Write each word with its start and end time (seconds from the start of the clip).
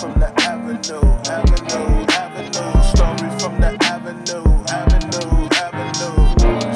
from 0.00 0.18
the 0.18 0.32
avenue, 0.40 0.96
avenue, 1.28 2.06
avenue. 2.08 2.82
Story 2.88 3.28
from 3.38 3.60
the 3.60 3.76
avenue, 3.84 4.48
avenue, 4.72 5.44
avenue. 5.60 6.16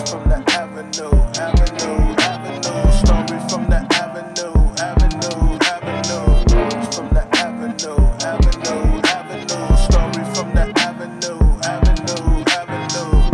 From 0.04 0.28
the 0.28 0.44
avenue, 0.52 1.08
avenue, 1.40 2.04
avenue. 2.20 2.84
Story 3.00 3.38
from 3.48 3.64
the 3.64 3.80
avenue, 3.96 4.52
avenue, 4.76 5.56
avenue. 5.72 6.28
From 6.92 7.08
the 7.16 7.24
avenue, 7.32 7.96
avenue, 8.20 9.00
avenue. 9.08 9.72
Story 9.88 10.24
from 10.34 10.48
the 10.52 10.64
avenue, 10.84 11.40
avenue, 11.64 12.44
avenue. 12.60 13.24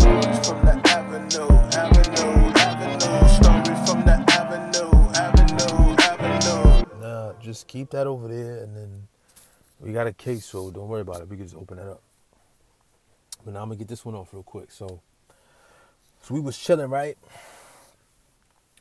From 0.47 0.59
the 0.67 0.75
avenue, 0.87 1.51
avenue, 1.75 2.39
avenue. 2.63 3.27
Story 3.35 3.75
from 3.85 3.99
the 4.07 4.15
avenue, 4.39 4.95
avenue, 5.19 5.99
avenue. 5.99 6.87
Nah, 7.03 7.33
just 7.43 7.67
keep 7.67 7.91
that 7.91 8.07
over 8.07 8.29
there, 8.29 8.63
and 8.63 8.77
then 8.77 9.09
we 9.81 9.93
got 9.93 10.07
a 10.07 10.13
case, 10.13 10.45
so 10.45 10.71
don't 10.71 10.89
worry 10.89 11.01
about 11.01 11.23
it. 11.23 11.29
We 11.29 11.37
can 11.37 11.47
just 11.47 11.57
open 11.57 11.79
that 11.79 11.89
up. 11.89 12.03
But 13.45 13.55
now 13.55 13.63
I'm 13.63 13.69
gonna 13.69 13.79
get 13.79 13.89
this 13.89 14.05
one 14.05 14.15
off 14.15 14.33
real 14.33 14.43
quick. 14.43 14.71
So, 14.71 15.01
so 16.23 16.35
we 16.35 16.41
was 16.41 16.59
chilling, 16.59 16.91
right? 16.91 17.17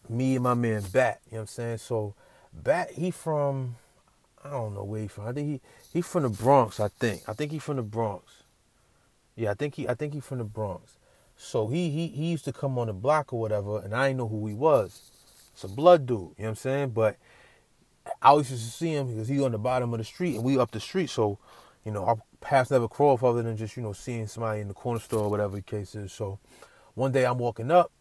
Me 0.10 0.36
and 0.36 0.44
my 0.44 0.54
man 0.54 0.84
Bat. 0.92 1.22
You 1.26 1.32
know 1.32 1.38
what 1.38 1.42
I'm 1.42 1.48
saying? 1.48 1.78
So, 1.78 2.16
Bat, 2.52 2.92
he 2.92 3.12
from, 3.12 3.76
I 4.44 4.50
don't 4.50 4.74
know 4.74 4.84
where 4.84 5.02
he 5.02 5.08
from. 5.08 5.28
I 5.28 5.32
think 5.32 5.48
he 5.48 5.62
he 5.94 6.02
from 6.02 6.24
the 6.24 6.30
Bronx. 6.30 6.80
I 6.80 6.90
think. 6.90 7.22
I 7.28 7.34
think 7.34 7.52
he 7.52 7.60
from 7.60 7.78
the 7.78 7.84
Bronx. 7.84 8.44
Yeah, 9.36 9.52
I 9.52 9.54
think 9.54 9.76
he 9.76 9.88
I 9.88 9.94
think 9.94 10.14
he 10.14 10.20
from 10.20 10.40
the 10.40 10.44
Bronx. 10.44 10.98
So 11.38 11.68
he 11.68 11.90
he 11.90 12.08
he 12.08 12.26
used 12.26 12.44
to 12.46 12.52
come 12.52 12.78
on 12.78 12.88
the 12.88 12.94
block 12.94 13.32
or 13.32 13.40
whatever, 13.40 13.80
and 13.80 13.96
I 13.96 14.08
didn't 14.08 14.18
know 14.18 14.28
who 14.28 14.46
he 14.48 14.54
was. 14.54 15.12
It's 15.54 15.64
a 15.64 15.70
blood 15.70 16.06
dude. 16.06 16.18
You 16.18 16.18
know 16.20 16.34
what 16.36 16.50
I'm 16.50 16.56
saying? 16.56 16.90
But 16.90 17.18
I 18.22 18.30
always 18.30 18.52
used 18.52 18.66
to 18.66 18.72
see 18.72 18.90
him 18.90 19.08
because 19.08 19.28
he 19.28 19.42
on 19.44 19.52
the 19.52 19.58
bottom 19.58 19.94
of 19.94 20.00
the 20.00 20.04
street 20.04 20.36
and 20.36 20.44
we 20.44 20.58
up 20.58 20.72
the 20.72 20.80
street. 20.80 21.10
So, 21.10 21.40
you 21.86 21.92
know, 21.92 22.06
our 22.06 22.18
paths 22.42 22.72
never 22.72 22.88
cross 22.88 23.22
other 23.24 23.42
than 23.42 23.58
just, 23.58 23.76
you 23.78 23.84
know, 23.84 23.94
seeing 23.94 24.28
somebody 24.28 24.62
in 24.62 24.68
the 24.68 24.74
corner 24.74 25.00
store 25.00 25.26
or 25.26 25.30
whatever 25.30 25.56
the 25.56 25.62
case 25.62 25.96
is. 25.96 26.12
So 26.12 26.40
one 26.96 27.12
day 27.12 27.26
I'm 27.26 27.38
walking 27.38 27.72
up 27.72 27.92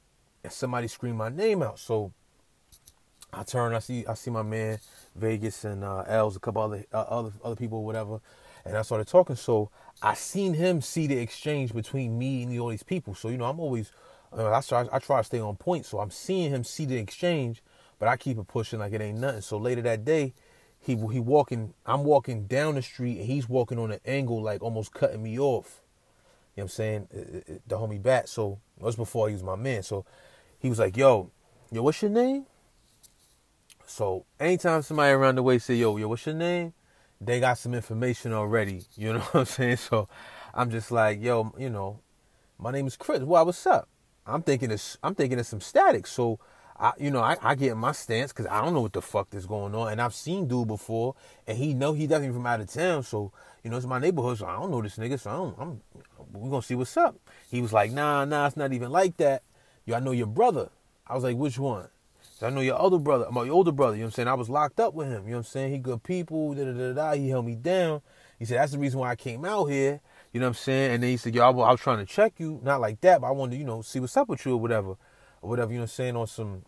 and 0.42 0.52
somebody 0.52 0.88
screamed 0.88 1.18
my 1.18 1.28
name 1.28 1.62
out. 1.62 1.78
So 1.78 2.12
I 3.32 3.42
turn, 3.42 3.74
I 3.74 3.78
see 3.80 4.06
I 4.06 4.14
see 4.14 4.30
my 4.30 4.42
man 4.42 4.78
Vegas 5.14 5.64
and 5.64 5.84
uh, 5.84 6.04
Els, 6.06 6.36
a 6.36 6.40
couple 6.40 6.62
other 6.62 6.84
uh, 6.92 7.00
other 7.02 7.32
other 7.44 7.56
people, 7.56 7.78
or 7.78 7.84
whatever, 7.84 8.20
and 8.64 8.76
I 8.76 8.82
started 8.82 9.06
talking. 9.06 9.36
So 9.36 9.70
I 10.02 10.14
seen 10.14 10.54
him 10.54 10.80
see 10.80 11.06
the 11.06 11.18
exchange 11.18 11.74
between 11.74 12.18
me 12.18 12.42
and 12.42 12.58
all 12.58 12.68
these 12.68 12.82
people. 12.82 13.14
So 13.14 13.28
you 13.28 13.36
know, 13.36 13.44
I'm 13.44 13.60
always 13.60 13.92
uh, 14.32 14.50
I 14.52 14.60
try 14.62 14.86
I 14.90 14.98
try 14.98 15.18
to 15.18 15.24
stay 15.24 15.40
on 15.40 15.56
point. 15.56 15.84
So 15.84 15.98
I'm 15.98 16.10
seeing 16.10 16.50
him 16.50 16.64
see 16.64 16.86
the 16.86 16.96
exchange, 16.96 17.62
but 17.98 18.08
I 18.08 18.16
keep 18.16 18.38
it 18.38 18.46
pushing 18.48 18.78
like 18.78 18.92
it 18.92 19.00
ain't 19.00 19.18
nothing. 19.18 19.40
So 19.40 19.58
later 19.58 19.82
that 19.82 20.04
day, 20.04 20.34
he 20.80 20.94
he 20.94 21.20
walking, 21.20 21.74
I'm 21.84 22.04
walking 22.04 22.46
down 22.46 22.76
the 22.76 22.82
street 22.82 23.18
and 23.18 23.26
he's 23.26 23.48
walking 23.48 23.78
on 23.78 23.90
an 23.90 24.00
angle 24.04 24.42
like 24.42 24.62
almost 24.62 24.92
cutting 24.92 25.22
me 25.22 25.38
off. 25.38 25.82
You 26.54 26.62
know 26.62 26.64
what 26.64 26.64
I'm 26.64 26.68
saying? 26.68 27.08
Uh, 27.14 27.18
uh, 27.18 27.54
uh, 27.54 27.58
The 27.66 27.76
homie 27.76 28.02
Bat. 28.02 28.28
So 28.28 28.58
that 28.78 28.84
was 28.84 28.96
before 28.96 29.28
he 29.28 29.34
was 29.34 29.42
my 29.42 29.56
man. 29.56 29.82
So 29.82 30.04
he 30.58 30.68
was 30.68 30.78
like, 30.78 30.96
"Yo, 30.96 31.30
yo, 31.70 31.82
what's 31.82 32.02
your 32.02 32.10
name?" 32.10 32.46
So 33.86 34.24
anytime 34.38 34.82
somebody 34.82 35.12
around 35.12 35.36
the 35.36 35.42
way 35.42 35.58
say, 35.58 35.74
"Yo, 35.74 35.96
yo, 35.96 36.08
what's 36.08 36.26
your 36.26 36.34
name?" 36.34 36.74
They 37.20 37.40
got 37.40 37.58
some 37.58 37.74
information 37.74 38.32
already. 38.32 38.82
You 38.96 39.12
know 39.14 39.20
what 39.20 39.34
I'm 39.40 39.44
saying? 39.46 39.76
So 39.78 40.08
I'm 40.54 40.70
just 40.70 40.90
like, 40.90 41.20
"Yo, 41.22 41.52
you 41.58 41.70
know, 41.70 42.00
my 42.58 42.70
name 42.70 42.86
is 42.86 42.96
Chris. 42.96 43.22
Well, 43.22 43.44
what's 43.46 43.66
up?" 43.66 43.88
I'm 44.26 44.42
thinking 44.42 44.70
it's 44.70 44.98
I'm 45.02 45.14
thinking 45.14 45.38
it's 45.38 45.48
some 45.48 45.60
static. 45.60 46.06
So 46.06 46.38
I, 46.80 46.92
you 46.98 47.10
know, 47.10 47.20
I, 47.20 47.36
I 47.42 47.54
get 47.54 47.76
my 47.76 47.92
stance 47.92 48.32
because 48.32 48.46
I 48.46 48.60
don't 48.62 48.72
know 48.72 48.80
what 48.80 48.92
the 48.92 49.02
fuck 49.02 49.34
is 49.34 49.46
going 49.46 49.74
on, 49.74 49.90
and 49.90 50.00
I've 50.00 50.14
seen 50.14 50.46
dude 50.46 50.68
before, 50.68 51.14
and 51.46 51.58
he 51.58 51.74
know 51.74 51.92
he 51.92 52.06
definitely 52.06 52.34
from 52.34 52.46
out 52.46 52.60
of 52.60 52.70
town. 52.70 53.02
So 53.02 53.32
you 53.64 53.70
know, 53.70 53.76
it's 53.76 53.86
my 53.86 53.98
neighborhood, 53.98 54.38
so 54.38 54.46
I 54.46 54.54
don't 54.54 54.70
know 54.70 54.80
this 54.80 54.96
nigga. 54.96 55.18
So 55.18 55.30
I 55.30 55.34
don't, 55.34 55.56
I'm 55.58 55.80
we 56.32 56.50
gonna 56.50 56.62
see 56.62 56.74
what's 56.74 56.96
up. 56.96 57.16
He 57.50 57.60
was 57.60 57.72
like, 57.72 57.92
Nah, 57.92 58.24
nah, 58.24 58.46
it's 58.46 58.56
not 58.56 58.72
even 58.72 58.90
like 58.90 59.16
that. 59.16 59.42
Yo, 59.84 59.96
I 59.96 60.00
know 60.00 60.12
your 60.12 60.26
brother. 60.26 60.70
I 61.06 61.14
was 61.14 61.24
like, 61.24 61.36
Which 61.36 61.58
one? 61.58 61.88
So 62.20 62.46
I 62.46 62.50
know 62.50 62.60
your 62.60 62.80
other 62.80 62.98
brother, 62.98 63.26
my 63.32 63.48
older 63.48 63.72
brother. 63.72 63.96
You 63.96 64.02
know 64.02 64.06
what 64.06 64.10
I'm 64.10 64.14
saying? 64.14 64.28
I 64.28 64.34
was 64.34 64.48
locked 64.48 64.78
up 64.78 64.94
with 64.94 65.08
him. 65.08 65.24
You 65.24 65.30
know 65.30 65.38
what 65.38 65.38
I'm 65.38 65.44
saying? 65.44 65.72
He 65.72 65.78
good 65.78 66.02
people. 66.04 66.54
Da 66.54 66.64
da 66.64 66.72
da 66.72 66.92
da. 66.92 67.12
He 67.14 67.28
held 67.28 67.46
me 67.46 67.56
down. 67.56 68.00
He 68.38 68.44
said 68.44 68.58
that's 68.58 68.72
the 68.72 68.78
reason 68.78 69.00
why 69.00 69.10
I 69.10 69.16
came 69.16 69.44
out 69.44 69.66
here. 69.66 70.00
You 70.32 70.40
know 70.40 70.46
what 70.46 70.50
I'm 70.50 70.54
saying? 70.54 70.92
And 70.92 71.02
then 71.02 71.10
he 71.10 71.16
said, 71.16 71.34
Yo, 71.34 71.42
I 71.42 71.48
was, 71.48 71.66
I 71.66 71.70
was 71.72 71.80
trying 71.80 71.98
to 71.98 72.06
check 72.06 72.34
you, 72.38 72.60
not 72.62 72.80
like 72.80 73.00
that, 73.00 73.20
but 73.20 73.26
I 73.26 73.30
wanted 73.32 73.52
to, 73.52 73.56
you 73.58 73.64
know, 73.64 73.82
see 73.82 73.98
what's 73.98 74.16
up 74.16 74.28
with 74.28 74.44
you 74.46 74.52
or 74.52 74.60
whatever, 74.60 74.90
or 75.42 75.50
whatever. 75.50 75.72
You 75.72 75.78
know 75.78 75.82
what 75.82 75.90
I'm 75.90 75.94
saying? 75.94 76.16
On 76.16 76.26
some 76.26 76.62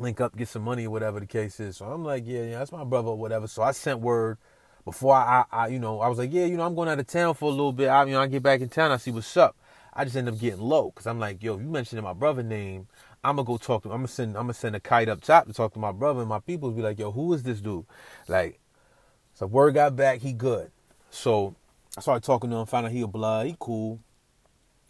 link 0.00 0.20
up, 0.20 0.36
get 0.36 0.48
some 0.48 0.62
money 0.62 0.86
whatever 0.86 1.20
the 1.20 1.26
case 1.26 1.60
is. 1.60 1.76
So 1.76 1.86
I'm 1.86 2.04
like, 2.04 2.24
yeah, 2.26 2.42
yeah, 2.42 2.58
that's 2.58 2.72
my 2.72 2.84
brother 2.84 3.08
or 3.08 3.18
whatever. 3.18 3.46
So 3.46 3.62
I 3.62 3.72
sent 3.72 4.00
word 4.00 4.38
before 4.84 5.14
I, 5.14 5.44
I, 5.52 5.64
I, 5.64 5.66
you 5.68 5.78
know, 5.78 6.00
I 6.00 6.08
was 6.08 6.18
like, 6.18 6.32
yeah, 6.32 6.46
you 6.46 6.56
know, 6.56 6.64
I'm 6.64 6.74
going 6.74 6.88
out 6.88 6.98
of 6.98 7.06
town 7.06 7.34
for 7.34 7.46
a 7.46 7.52
little 7.52 7.72
bit. 7.72 7.88
I, 7.88 8.04
you 8.04 8.12
know, 8.12 8.20
I 8.20 8.26
get 8.26 8.42
back 8.42 8.60
in 8.60 8.68
town, 8.68 8.90
I 8.90 8.96
see 8.96 9.10
what's 9.10 9.36
up. 9.36 9.56
I 9.92 10.04
just 10.04 10.16
end 10.16 10.28
up 10.28 10.38
getting 10.38 10.60
low 10.60 10.90
because 10.90 11.06
I'm 11.06 11.18
like, 11.18 11.42
yo, 11.42 11.58
you 11.58 11.66
mentioned 11.66 12.02
my 12.02 12.12
brother 12.12 12.42
name. 12.42 12.86
I'm 13.22 13.36
gonna 13.36 13.46
go 13.46 13.58
talk 13.58 13.82
to 13.82 13.88
him. 13.88 13.92
I'm 13.92 13.98
gonna 13.98 14.08
send, 14.08 14.36
I'm 14.36 14.44
gonna 14.44 14.54
send 14.54 14.76
a 14.76 14.80
kite 14.80 15.08
up 15.08 15.20
top 15.20 15.46
to 15.46 15.52
talk 15.52 15.74
to 15.74 15.78
my 15.78 15.92
brother 15.92 16.20
and 16.20 16.28
my 16.28 16.38
people. 16.38 16.70
Be 16.70 16.80
like, 16.80 16.98
yo, 16.98 17.10
who 17.12 17.32
is 17.34 17.42
this 17.42 17.60
dude? 17.60 17.84
Like, 18.28 18.60
so 19.34 19.46
word 19.46 19.74
got 19.74 19.96
back, 19.96 20.20
he 20.20 20.32
good. 20.32 20.70
So 21.10 21.54
I 21.98 22.00
started 22.00 22.24
talking 22.24 22.50
to 22.50 22.56
him, 22.56 22.66
found 22.66 22.86
out 22.86 22.92
he 22.92 23.02
a 23.02 23.06
blood, 23.06 23.46
he 23.46 23.56
cool. 23.58 23.98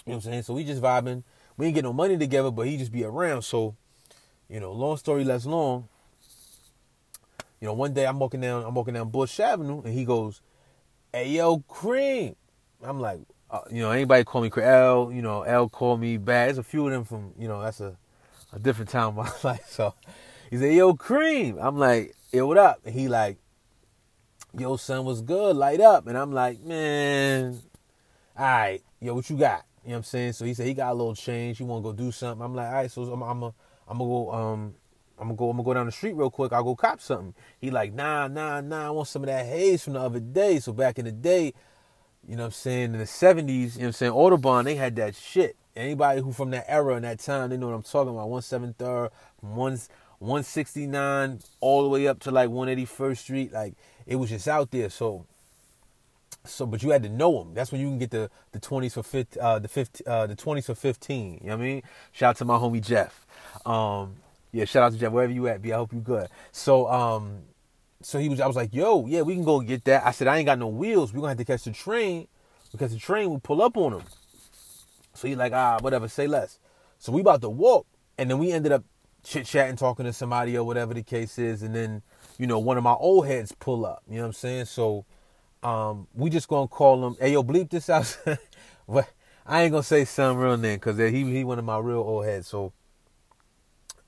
You 0.04 0.12
know 0.12 0.16
what 0.16 0.26
I'm 0.26 0.32
saying? 0.32 0.42
So 0.44 0.54
we 0.54 0.64
just 0.64 0.82
vibing. 0.82 1.24
We 1.56 1.66
ain't 1.66 1.74
get 1.74 1.84
no 1.84 1.92
money 1.92 2.16
together, 2.16 2.50
but 2.50 2.66
he 2.66 2.76
just 2.76 2.92
be 2.92 3.04
around. 3.04 3.42
So 3.42 3.76
you 4.50 4.58
know, 4.58 4.72
long 4.72 4.96
story 4.96 5.24
less 5.24 5.46
long. 5.46 5.88
You 7.60 7.68
know, 7.68 7.74
one 7.74 7.92
day 7.92 8.06
I'm 8.06 8.18
walking 8.18 8.40
down, 8.40 8.64
I'm 8.64 8.74
walking 8.74 8.94
down 8.94 9.10
Bush 9.10 9.38
Avenue, 9.38 9.82
and 9.82 9.94
he 9.94 10.04
goes, 10.04 10.40
"Hey, 11.12 11.28
yo, 11.30 11.60
Cream." 11.60 12.34
I'm 12.82 12.98
like, 12.98 13.20
uh, 13.50 13.60
you 13.70 13.82
know, 13.82 13.90
anybody 13.90 14.24
call 14.24 14.40
me 14.40 14.50
Cream? 14.50 14.66
L, 14.66 15.12
you 15.12 15.22
know, 15.22 15.42
L 15.42 15.68
call 15.68 15.96
me 15.96 16.16
bad. 16.16 16.48
There's 16.48 16.58
a 16.58 16.62
few 16.62 16.86
of 16.86 16.92
them 16.92 17.04
from, 17.04 17.32
you 17.38 17.46
know, 17.46 17.60
that's 17.60 17.80
a, 17.80 17.96
a 18.52 18.58
different 18.58 18.90
time 18.90 19.08
of 19.08 19.14
my 19.16 19.32
life. 19.50 19.68
So 19.68 19.94
he 20.50 20.56
said, 20.56 20.74
"Yo, 20.74 20.94
Cream." 20.94 21.58
I'm 21.60 21.78
like, 21.78 22.16
"Yo, 22.32 22.46
what 22.46 22.58
up?" 22.58 22.80
And 22.84 22.94
he 22.94 23.08
like, 23.08 23.38
"Yo, 24.58 24.76
son, 24.76 25.04
was 25.04 25.22
good? 25.22 25.54
Light 25.54 25.80
up." 25.80 26.06
And 26.06 26.18
I'm 26.18 26.32
like, 26.32 26.60
"Man, 26.62 27.60
all 28.36 28.44
right, 28.44 28.82
yo, 29.00 29.14
what 29.14 29.30
you 29.30 29.36
got?" 29.36 29.64
You 29.84 29.90
know 29.90 29.94
what 29.94 29.98
I'm 29.98 30.04
saying? 30.04 30.32
So 30.34 30.44
he 30.44 30.54
said 30.54 30.66
he 30.66 30.74
got 30.74 30.92
a 30.92 30.94
little 30.94 31.14
change. 31.14 31.58
He 31.58 31.64
want 31.64 31.84
to 31.84 31.90
go 31.90 31.96
do 31.96 32.10
something. 32.12 32.44
I'm 32.44 32.54
like, 32.54 32.66
all 32.68 32.74
right, 32.74 32.90
so 32.90 33.02
I'm, 33.02 33.22
I'm 33.22 33.42
a 33.44 33.54
I'm 33.90 33.98
gonna 33.98 34.10
go 34.10 34.32
um 34.32 34.74
I'm 35.18 35.28
gonna 35.28 35.36
go 35.36 35.50
I'm 35.50 35.56
gonna 35.56 35.66
go 35.66 35.74
down 35.74 35.86
the 35.86 35.92
street 35.92 36.14
real 36.14 36.30
quick. 36.30 36.52
I'll 36.52 36.64
go 36.64 36.76
cop 36.76 37.00
something. 37.00 37.34
He 37.58 37.70
like, 37.70 37.92
nah, 37.92 38.28
nah, 38.28 38.60
nah, 38.60 38.86
I 38.86 38.90
want 38.90 39.08
some 39.08 39.22
of 39.22 39.26
that 39.26 39.44
haze 39.44 39.82
from 39.82 39.94
the 39.94 40.00
other 40.00 40.20
day. 40.20 40.60
So 40.60 40.72
back 40.72 40.98
in 40.98 41.04
the 41.04 41.12
day, 41.12 41.52
you 42.26 42.36
know 42.36 42.44
what 42.44 42.46
I'm 42.46 42.52
saying, 42.52 42.94
in 42.94 42.98
the 42.98 43.06
seventies, 43.06 43.74
you 43.74 43.82
know 43.82 43.86
what 43.86 43.88
I'm 43.88 43.92
saying, 43.94 44.12
Audubon, 44.12 44.64
they 44.64 44.76
had 44.76 44.96
that 44.96 45.16
shit. 45.16 45.56
Anybody 45.76 46.20
who 46.20 46.32
from 46.32 46.50
that 46.50 46.64
era 46.68 46.94
and 46.94 47.04
that 47.04 47.18
time, 47.18 47.50
they 47.50 47.56
know 47.56 47.68
what 47.68 47.74
I'm 47.74 47.82
talking 47.82 48.14
about. 48.14 48.28
One 48.28 48.42
seven 48.42 48.74
third, 48.78 49.10
one 49.40 49.78
one 50.18 50.42
sixty 50.42 50.86
nine, 50.86 51.40
all 51.60 51.82
the 51.82 51.88
way 51.88 52.06
up 52.06 52.20
to 52.20 52.30
like 52.30 52.50
one 52.50 52.68
eighty 52.68 52.84
first 52.84 53.22
street. 53.22 53.52
Like 53.52 53.74
it 54.06 54.16
was 54.16 54.30
just 54.30 54.48
out 54.48 54.70
there. 54.70 54.90
So 54.90 55.26
so, 56.44 56.66
but 56.66 56.82
you 56.82 56.90
had 56.90 57.02
to 57.02 57.08
know 57.08 57.38
them. 57.38 57.54
That's 57.54 57.70
when 57.70 57.80
you 57.80 57.88
can 57.88 57.98
get 57.98 58.10
the 58.10 58.30
the 58.52 58.60
twenties 58.60 58.94
for 58.94 59.02
fifth, 59.02 59.36
uh, 59.36 59.58
the 59.58 59.68
fifth, 59.68 60.00
uh, 60.06 60.26
the 60.26 60.34
twenties 60.34 60.66
for 60.66 60.74
fifteen. 60.74 61.38
You 61.42 61.48
know 61.48 61.56
what 61.56 61.62
I 61.62 61.66
mean? 61.66 61.82
Shout 62.12 62.30
out 62.30 62.36
to 62.36 62.44
my 62.44 62.56
homie 62.56 62.84
Jeff. 62.84 63.26
Um, 63.66 64.16
yeah, 64.52 64.64
shout 64.64 64.82
out 64.82 64.92
to 64.92 64.98
Jeff 64.98 65.12
wherever 65.12 65.32
you 65.32 65.46
at. 65.48 65.62
B, 65.62 65.72
I 65.72 65.76
hope 65.76 65.92
you 65.92 66.00
good. 66.00 66.28
So, 66.50 66.90
um, 66.90 67.42
so 68.02 68.18
he 68.18 68.28
was. 68.28 68.40
I 68.40 68.46
was 68.46 68.56
like, 68.56 68.74
yo, 68.74 69.06
yeah, 69.06 69.22
we 69.22 69.34
can 69.34 69.44
go 69.44 69.60
get 69.60 69.84
that. 69.84 70.06
I 70.06 70.12
said, 70.12 70.28
I 70.28 70.38
ain't 70.38 70.46
got 70.46 70.58
no 70.58 70.68
wheels. 70.68 71.12
We 71.12 71.18
are 71.18 71.20
gonna 71.20 71.30
have 71.30 71.38
to 71.38 71.44
catch 71.44 71.64
the 71.64 71.72
train 71.72 72.26
because 72.72 72.92
the 72.92 72.98
train 72.98 73.28
will 73.28 73.40
pull 73.40 73.62
up 73.62 73.76
on 73.76 73.92
him. 73.94 74.02
So 75.14 75.28
he 75.28 75.36
like, 75.36 75.52
ah, 75.52 75.78
whatever, 75.80 76.08
say 76.08 76.26
less. 76.26 76.58
So 76.98 77.12
we 77.12 77.20
about 77.20 77.42
to 77.42 77.50
walk, 77.50 77.86
and 78.16 78.30
then 78.30 78.38
we 78.38 78.52
ended 78.52 78.72
up 78.72 78.84
chit 79.22 79.44
chatting, 79.44 79.76
talking 79.76 80.06
to 80.06 80.12
somebody 80.12 80.56
or 80.56 80.64
whatever 80.64 80.94
the 80.94 81.02
case 81.02 81.38
is, 81.38 81.62
and 81.62 81.74
then 81.74 82.02
you 82.38 82.46
know 82.46 82.58
one 82.58 82.78
of 82.78 82.84
my 82.84 82.94
old 82.94 83.26
heads 83.26 83.52
pull 83.52 83.84
up. 83.84 84.02
You 84.08 84.16
know 84.16 84.22
what 84.22 84.26
I'm 84.28 84.32
saying? 84.32 84.64
So 84.64 85.04
um, 85.62 86.06
we 86.14 86.30
just 86.30 86.48
gonna 86.48 86.68
call 86.68 87.06
him. 87.06 87.16
Hey, 87.18 87.32
yo, 87.32 87.42
bleep 87.42 87.70
this 87.70 87.90
out. 87.90 88.18
but 88.88 89.08
I 89.46 89.62
ain't 89.62 89.72
gonna 89.72 89.82
say 89.82 90.04
some 90.04 90.36
real 90.36 90.56
name 90.56 90.76
because 90.76 90.96
he 90.98 91.24
he 91.24 91.44
one 91.44 91.58
of 91.58 91.64
my 91.64 91.78
real 91.78 91.98
old 91.98 92.24
heads. 92.24 92.48
So 92.48 92.72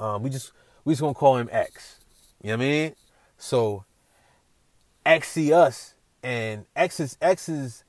um, 0.00 0.22
we 0.22 0.30
just 0.30 0.52
we 0.84 0.92
just 0.92 1.02
gonna 1.02 1.14
call 1.14 1.36
him 1.36 1.48
X. 1.52 1.98
You 2.42 2.48
know 2.48 2.56
what 2.56 2.64
I 2.64 2.66
mean? 2.66 2.94
So 3.38 3.84
X 5.04 5.28
see 5.28 5.52
us, 5.52 5.94
and 6.22 6.64
X 6.74 7.00
is 7.00 7.18
X 7.20 7.48
is 7.48 7.84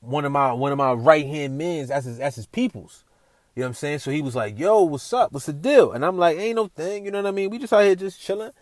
one 0.00 0.24
of 0.24 0.32
my 0.32 0.52
one 0.52 0.72
of 0.72 0.78
my 0.78 0.92
right 0.92 1.26
hand 1.26 1.56
men's. 1.56 1.88
That's 1.88 2.06
his 2.06 2.18
that's 2.18 2.36
his 2.36 2.46
peoples. 2.46 3.04
You 3.54 3.62
know 3.62 3.66
what 3.66 3.70
I'm 3.70 3.74
saying? 3.74 3.98
So 4.00 4.10
he 4.10 4.22
was 4.22 4.36
like, 4.36 4.58
"Yo, 4.58 4.82
what's 4.82 5.12
up? 5.12 5.32
What's 5.32 5.46
the 5.46 5.52
deal?" 5.52 5.92
And 5.92 6.04
I'm 6.04 6.16
like, 6.16 6.38
"Ain't 6.38 6.56
no 6.56 6.68
thing." 6.68 7.04
You 7.04 7.10
know 7.10 7.22
what 7.22 7.28
I 7.28 7.32
mean? 7.32 7.50
We 7.50 7.58
just 7.58 7.72
out 7.72 7.84
here 7.84 7.96
just 7.96 8.20
chilling. 8.20 8.52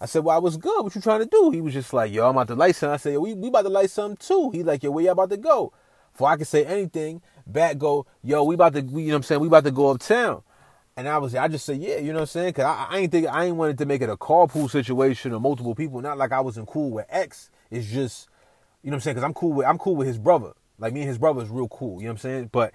I 0.00 0.06
said, 0.06 0.24
"Well, 0.24 0.36
I 0.36 0.38
was 0.38 0.56
good. 0.56 0.84
What 0.84 0.94
you 0.94 1.00
trying 1.00 1.20
to 1.20 1.26
do?" 1.26 1.50
He 1.50 1.60
was 1.60 1.74
just 1.74 1.92
like, 1.92 2.12
"Yo, 2.12 2.24
I'm 2.28 2.36
about 2.36 2.48
to 2.48 2.54
light 2.54 2.76
something." 2.76 2.94
I 2.94 2.98
said, 2.98 3.12
"Yo, 3.14 3.20
we 3.20 3.34
we 3.34 3.48
about 3.48 3.62
to 3.62 3.68
light 3.70 3.90
something 3.90 4.16
too." 4.18 4.50
He 4.50 4.62
like, 4.62 4.82
"Yo, 4.82 4.90
where 4.90 5.04
y'all 5.04 5.12
about 5.12 5.30
to 5.30 5.36
go?" 5.36 5.72
Before 6.12 6.28
I 6.28 6.36
could 6.36 6.46
say 6.46 6.64
anything, 6.64 7.22
Bat 7.46 7.78
go, 7.78 8.06
"Yo, 8.22 8.42
we 8.44 8.54
about 8.54 8.74
to, 8.74 8.80
you 8.82 8.86
know 8.86 9.04
what 9.06 9.16
I'm 9.16 9.22
saying? 9.24 9.40
We 9.40 9.48
about 9.48 9.64
to 9.64 9.70
go 9.70 9.90
uptown." 9.90 10.42
And 10.96 11.08
I 11.08 11.18
was, 11.18 11.34
I 11.34 11.48
just 11.48 11.66
said, 11.66 11.78
"Yeah," 11.78 11.98
you 11.98 12.08
know 12.08 12.20
what 12.20 12.20
I'm 12.22 12.26
saying? 12.28 12.52
Cause 12.54 12.64
I, 12.64 12.86
I 12.90 12.98
ain't 12.98 13.12
think 13.12 13.26
I 13.28 13.44
ain't 13.46 13.56
wanted 13.56 13.78
to 13.78 13.86
make 13.86 14.02
it 14.02 14.10
a 14.10 14.16
carpool 14.16 14.70
situation 14.70 15.32
or 15.32 15.40
multiple 15.40 15.74
people. 15.74 16.00
Not 16.00 16.18
like 16.18 16.32
I 16.32 16.40
wasn't 16.40 16.68
cool 16.68 16.90
with 16.90 17.06
X. 17.10 17.50
It's 17.70 17.86
just 17.88 18.28
You 18.82 18.90
know 18.90 18.94
what 18.94 18.98
I'm 18.98 19.00
saying? 19.02 19.14
Because 19.16 19.24
I'm 19.26 19.34
cool 19.34 19.52
with 19.54 19.66
I'm 19.66 19.78
cool 19.78 19.96
with 19.96 20.06
his 20.08 20.18
brother. 20.18 20.52
Like 20.78 20.92
me 20.94 21.00
and 21.00 21.08
his 21.08 21.18
brother 21.18 21.42
is 21.42 21.50
real 21.50 21.68
cool. 21.68 22.00
You 22.00 22.06
know 22.06 22.12
what 22.12 22.12
I'm 22.12 22.18
saying? 22.18 22.50
But 22.52 22.72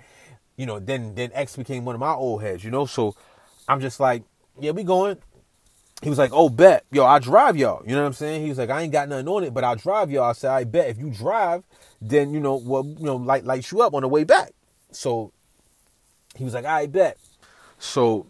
you 0.58 0.66
know, 0.66 0.80
then 0.80 1.16
then 1.16 1.32
X 1.34 1.56
became 1.56 1.86
one 1.86 1.96
of 1.96 2.02
my 2.02 2.14
old 2.14 2.42
heads. 2.44 2.64
You 2.64 2.72
know, 2.72 2.86
so 2.86 3.16
I'm 3.68 3.82
just 3.82 4.00
like, 4.00 4.24
yeah, 4.60 4.72
we 4.72 4.84
going. 4.84 5.18
He 6.02 6.10
was 6.10 6.18
like, 6.18 6.32
oh, 6.34 6.50
bet, 6.50 6.86
yo, 6.92 7.06
I 7.06 7.20
drive 7.20 7.58
y'all. 7.58 7.84
You 7.86 7.94
know 7.94 8.02
what 8.02 8.08
I'm 8.08 8.14
saying? 8.14 8.42
He 8.42 8.50
was 8.50 8.58
like, 8.58 8.72
I 8.72 8.82
ain't 8.82 8.92
got 8.92 9.08
nothing 9.08 9.28
on 9.28 9.44
it, 9.44 9.54
but 9.54 9.64
I'll 9.64 9.76
drive 9.76 10.10
y'all. 10.10 10.24
I 10.24 10.34
said, 10.34 10.50
I 10.50 10.64
bet 10.64 10.90
if 10.90 10.98
you 10.98 11.12
drive, 11.12 11.64
then 12.02 12.34
you 12.34 12.40
know, 12.40 12.56
well, 12.56 12.84
you 12.86 13.06
know, 13.06 13.18
light 13.18 13.46
light 13.46 13.72
you 13.72 13.82
up 13.82 13.94
on 13.94 14.02
the 14.02 14.08
way 14.08 14.24
back. 14.24 14.52
So 14.92 15.32
he 16.36 16.44
was 16.44 16.54
like, 16.54 16.66
I 16.66 16.88
bet. 16.88 17.18
So 17.78 18.28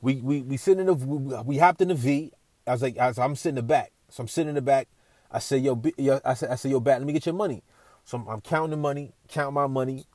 we 0.00 0.16
we 0.16 0.40
we 0.42 0.56
sitting 0.56 0.80
in 0.80 0.86
the 0.86 0.94
we, 0.94 1.36
we 1.44 1.58
hopped 1.58 1.82
in 1.82 1.88
the 1.88 1.94
V. 1.94 2.32
I 2.66 2.72
was 2.72 2.82
like, 2.82 2.98
I 2.98 3.12
I'm 3.18 3.36
sitting 3.36 3.50
in 3.50 3.54
the 3.56 3.68
back. 3.68 3.92
So 4.08 4.22
I'm 4.22 4.28
sitting 4.28 4.48
in 4.48 4.54
the 4.54 4.62
back. 4.62 4.88
I 5.30 5.40
said, 5.40 5.62
yo, 5.62 5.80
yo 5.98 6.20
I 6.24 6.34
said, 6.34 6.50
I 6.50 6.54
said, 6.54 6.70
yo, 6.70 6.80
bat, 6.80 7.00
let 7.00 7.06
me 7.06 7.12
get 7.12 7.26
your 7.26 7.34
money. 7.34 7.62
So 8.04 8.18
I'm, 8.18 8.28
I'm 8.28 8.40
counting 8.40 8.70
the 8.70 8.76
money, 8.76 9.12
count 9.28 9.52
my 9.52 9.66
money, 9.66 10.06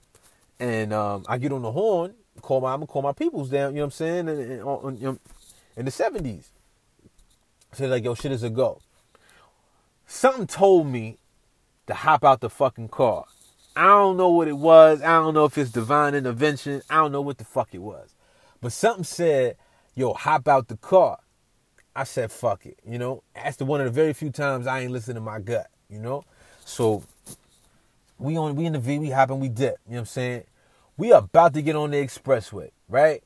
and 0.60 0.92
um, 0.92 1.24
I 1.30 1.38
get 1.38 1.52
on 1.52 1.62
the 1.62 1.72
horn, 1.72 2.16
call 2.42 2.62
my, 2.62 2.74
I'm 2.74 2.80
gonna 2.80 2.88
call 2.88 3.02
my 3.02 3.14
peoples 3.14 3.50
down. 3.50 3.74
You 3.74 3.78
know 3.78 3.82
what 3.84 3.86
I'm 3.86 3.92
saying? 3.92 4.30
And, 4.30 4.40
and, 4.40 5.04
and, 5.04 5.20
in 5.78 5.86
the 5.86 5.92
'70s, 5.92 6.48
I 6.48 6.55
said 7.76 7.90
like, 7.90 8.04
yo, 8.04 8.16
shit 8.16 8.32
is 8.32 8.44
a 8.44 8.50
go. 8.50 8.82
Something 10.08 10.48
told 10.48 10.88
me 10.88 11.18
to 11.88 11.94
hop 11.94 12.24
out 12.24 12.42
the 12.42 12.50
fucking 12.50 12.90
car. 12.90 13.26
I 13.76 13.88
don't 13.88 14.18
know 14.18 14.30
what 14.30 14.48
it 14.48 14.58
was. 14.58 15.02
I 15.02 15.14
don't 15.20 15.34
know 15.34 15.46
if 15.46 15.58
it's 15.58 15.72
divine 15.72 16.16
intervention. 16.16 16.82
I 16.90 16.96
don't 16.96 17.12
know 17.12 17.22
what 17.22 17.38
the 17.38 17.44
fuck 17.44 17.70
it 17.74 17.82
was. 17.82 18.16
But 18.62 18.72
something 18.72 19.04
said, 19.04 19.58
yo, 19.96 20.14
hop 20.14 20.48
out 20.48 20.68
the 20.68 20.78
car. 20.78 21.20
I 21.96 22.04
said, 22.04 22.32
fuck 22.32 22.66
it. 22.66 22.80
You 22.88 22.98
know, 22.98 23.24
that's 23.34 23.58
the 23.58 23.66
one 23.66 23.82
of 23.82 23.86
the 23.86 23.92
very 23.92 24.14
few 24.14 24.30
times 24.30 24.68
I 24.68 24.82
ain't 24.82 24.92
listening 24.92 25.16
to 25.16 25.22
my 25.22 25.40
gut, 25.40 25.68
you 25.90 26.00
know? 26.00 26.24
So 26.66 27.04
we 28.18 28.38
on 28.38 28.56
we 28.56 28.66
in 28.66 28.74
the 28.74 28.80
V, 28.80 29.00
we 29.00 29.10
hopping, 29.10 29.40
we 29.40 29.50
dip. 29.50 29.78
You 29.86 29.92
know 29.92 29.96
what 29.96 30.00
I'm 30.00 30.06
saying? 30.06 30.44
We 30.98 31.12
about 31.12 31.54
to 31.54 31.62
get 31.62 31.76
on 31.76 31.92
the 31.92 31.98
expressway, 31.98 32.72
right? 32.88 33.24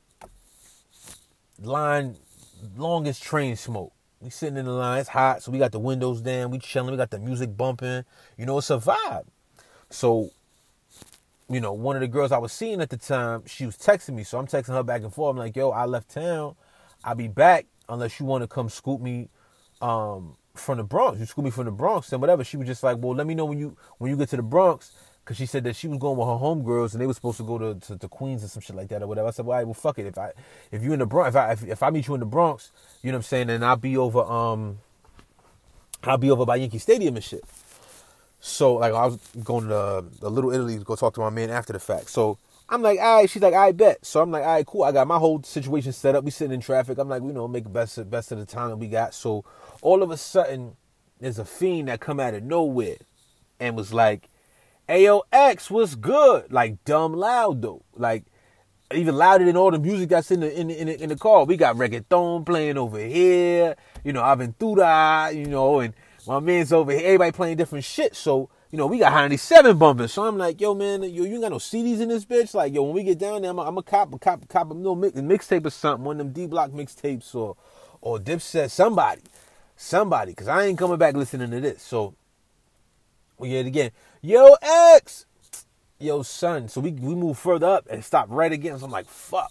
Line 1.62 2.16
longest 2.76 3.22
train 3.22 3.56
smoke. 3.56 3.92
We 4.20 4.28
sitting 4.28 4.58
in 4.58 4.66
the 4.66 4.72
line, 4.72 5.00
it's 5.00 5.08
hot, 5.08 5.42
so 5.42 5.50
we 5.50 5.58
got 5.58 5.72
the 5.72 5.78
windows 5.78 6.20
down, 6.20 6.50
we 6.50 6.58
chilling, 6.58 6.90
we 6.90 6.98
got 6.98 7.10
the 7.10 7.18
music 7.18 7.56
bumping. 7.56 8.04
You 8.36 8.44
know, 8.44 8.58
it's 8.58 8.68
a 8.68 8.76
vibe. 8.76 9.24
So, 9.88 10.30
you 11.48 11.58
know, 11.58 11.72
one 11.72 11.96
of 11.96 12.02
the 12.02 12.08
girls 12.08 12.30
I 12.30 12.36
was 12.36 12.52
seeing 12.52 12.82
at 12.82 12.90
the 12.90 12.98
time, 12.98 13.44
she 13.46 13.64
was 13.64 13.78
texting 13.78 14.14
me, 14.14 14.24
so 14.24 14.38
I'm 14.38 14.46
texting 14.46 14.74
her 14.74 14.82
back 14.82 15.02
and 15.02 15.12
forth. 15.12 15.30
I'm 15.30 15.38
like, 15.38 15.56
yo, 15.56 15.70
I 15.70 15.86
left 15.86 16.10
town. 16.10 16.54
I'll 17.02 17.14
be 17.14 17.28
back 17.28 17.66
unless 17.88 18.20
you 18.20 18.26
want 18.26 18.42
to 18.42 18.48
come 18.48 18.68
scoop 18.68 19.00
me 19.00 19.30
um, 19.80 20.36
from 20.54 20.76
the 20.76 20.84
Bronx. 20.84 21.18
You 21.18 21.24
scoop 21.24 21.46
me 21.46 21.50
from 21.50 21.64
the 21.64 21.70
Bronx 21.70 22.12
and 22.12 22.20
whatever. 22.20 22.44
She 22.44 22.58
was 22.58 22.66
just 22.66 22.82
like, 22.82 22.98
well, 23.00 23.14
let 23.14 23.26
me 23.26 23.34
know 23.34 23.46
when 23.46 23.58
you 23.58 23.74
when 23.96 24.10
you 24.10 24.18
get 24.18 24.28
to 24.30 24.36
the 24.36 24.42
Bronx. 24.42 24.92
Cause 25.24 25.36
she 25.36 25.46
said 25.46 25.62
that 25.64 25.76
she 25.76 25.86
was 25.86 25.98
going 25.98 26.16
with 26.16 26.26
her 26.26 26.34
homegirls 26.34 26.92
and 26.92 27.00
they 27.00 27.06
were 27.06 27.14
supposed 27.14 27.36
to 27.36 27.44
go 27.44 27.56
to, 27.56 27.78
to, 27.86 27.98
to, 27.98 28.08
Queens 28.08 28.42
or 28.42 28.48
some 28.48 28.62
shit 28.62 28.74
like 28.74 28.88
that 28.88 29.02
or 29.02 29.06
whatever. 29.06 29.28
I 29.28 29.30
said, 29.30 29.46
well, 29.46 29.64
well, 29.64 29.74
fuck 29.74 29.98
it. 29.98 30.06
If 30.06 30.18
I 30.18 30.32
if 30.72 30.82
you 30.82 30.92
in 30.92 30.98
the 30.98 31.06
Bronx, 31.06 31.28
if 31.28 31.36
I 31.36 31.52
if, 31.52 31.62
if, 31.64 31.82
I 31.82 31.90
meet 31.90 32.08
you 32.08 32.14
in 32.14 32.20
the 32.20 32.26
Bronx, 32.26 32.72
you 33.02 33.12
know 33.12 33.18
what 33.18 33.20
I'm 33.20 33.22
saying, 33.24 33.50
and 33.50 33.64
I'll 33.64 33.76
be 33.76 33.96
over 33.96 34.20
um 34.20 34.78
I'll 36.02 36.18
be 36.18 36.30
over 36.30 36.44
by 36.44 36.56
Yankee 36.56 36.78
Stadium 36.78 37.14
and 37.14 37.24
shit. 37.24 37.44
So 38.40 38.74
like 38.74 38.92
I 38.92 39.06
was 39.06 39.18
going 39.44 39.68
to 39.68 40.04
the 40.20 40.30
Little 40.30 40.52
Italy 40.52 40.78
to 40.78 40.84
go 40.84 40.96
talk 40.96 41.14
to 41.14 41.20
my 41.20 41.30
man 41.30 41.50
after 41.50 41.72
the 41.72 41.78
fact. 41.78 42.10
So 42.10 42.38
I'm 42.70 42.82
like, 42.82 43.00
all 43.00 43.16
right. 43.16 43.28
She's 43.28 43.42
like, 43.42 43.54
I 43.54 43.72
bet. 43.72 44.04
So 44.06 44.22
I'm 44.22 44.30
like, 44.30 44.44
all 44.44 44.54
right, 44.54 44.66
cool. 44.66 44.84
I 44.84 44.92
got 44.92 45.06
my 45.06 45.18
whole 45.18 45.42
situation 45.42 45.92
set 45.92 46.14
up. 46.14 46.24
We 46.24 46.30
sitting 46.30 46.54
in 46.54 46.60
traffic. 46.60 46.98
I'm 46.98 47.08
like, 47.08 47.22
you 47.22 47.32
know, 47.32 47.48
make 47.48 47.64
the 47.64 47.70
best 47.70 48.10
best 48.10 48.32
of 48.32 48.38
the 48.38 48.46
time 48.46 48.70
that 48.70 48.76
we 48.76 48.86
got. 48.86 49.12
So 49.12 49.44
all 49.82 50.02
of 50.02 50.10
a 50.10 50.16
sudden, 50.16 50.76
there's 51.20 51.38
a 51.38 51.44
fiend 51.44 51.88
that 51.88 52.00
come 52.00 52.20
out 52.20 52.34
of 52.34 52.44
nowhere 52.44 52.96
and 53.58 53.76
was 53.76 53.92
like, 53.92 54.28
AOX 54.90 55.70
was 55.70 55.94
good. 55.94 56.52
Like 56.52 56.84
dumb 56.84 57.14
loud 57.14 57.62
though. 57.62 57.82
Like 57.94 58.24
even 58.92 59.14
louder 59.16 59.44
than 59.44 59.56
all 59.56 59.70
the 59.70 59.78
music 59.78 60.08
that's 60.08 60.30
in 60.30 60.40
the 60.40 60.60
in 60.60 60.68
the, 60.68 60.80
in 60.80 60.86
the, 60.88 61.02
in 61.04 61.08
the 61.10 61.16
car. 61.16 61.44
We 61.44 61.56
got 61.56 61.76
reggaeton 61.76 62.44
playing 62.44 62.76
over 62.76 62.98
here. 62.98 63.76
You 64.04 64.12
know, 64.12 64.22
Aventura. 64.22 65.34
You 65.34 65.46
know, 65.46 65.80
and 65.80 65.94
my 66.26 66.40
man's 66.40 66.72
over 66.72 66.92
here. 66.92 67.02
Everybody 67.04 67.32
playing 67.32 67.56
different 67.56 67.84
shit. 67.84 68.16
So 68.16 68.50
you 68.70 68.78
know, 68.78 68.86
we 68.86 68.98
got 68.98 69.12
97 69.12 69.78
bumping. 69.78 70.08
So 70.08 70.24
I'm 70.24 70.38
like, 70.38 70.60
yo, 70.60 70.74
man, 70.74 71.02
yo, 71.02 71.24
you 71.24 71.40
got 71.40 71.50
no 71.50 71.58
CDs 71.58 72.00
in 72.00 72.08
this 72.08 72.24
bitch? 72.24 72.54
Like, 72.54 72.72
yo, 72.72 72.84
when 72.84 72.94
we 72.94 73.02
get 73.02 73.18
down 73.18 73.42
there, 73.42 73.50
I'm 73.50 73.58
a, 73.58 73.62
I'm 73.62 73.76
a 73.76 73.82
cop, 73.82 74.14
a 74.14 74.18
cop, 74.18 74.44
a 74.44 74.46
cop 74.46 74.70
a 74.70 74.74
little 74.74 74.94
mix, 74.94 75.20
mixtape 75.20 75.66
or 75.66 75.70
something, 75.70 76.04
one 76.04 76.20
of 76.20 76.26
them 76.26 76.32
D 76.32 76.46
Block 76.46 76.70
mixtapes 76.70 77.34
or, 77.34 77.56
or 78.00 78.18
Dipset, 78.18 78.70
somebody, 78.70 79.22
somebody, 79.76 80.32
because 80.32 80.46
I 80.46 80.66
ain't 80.66 80.78
coming 80.78 80.98
back 80.98 81.16
listening 81.16 81.50
to 81.50 81.60
this. 81.60 81.82
So 81.82 82.14
we 83.38 83.48
get 83.48 83.66
it 83.66 83.68
again. 83.68 83.90
Yo, 84.22 84.54
X, 84.60 85.24
yo, 85.98 86.22
son. 86.22 86.68
So 86.68 86.80
we, 86.80 86.90
we 86.90 87.14
move 87.14 87.38
further 87.38 87.66
up 87.66 87.86
and 87.90 88.04
stop 88.04 88.26
right 88.28 88.52
again. 88.52 88.78
So 88.78 88.84
I'm 88.84 88.90
like, 88.90 89.06
fuck. 89.06 89.50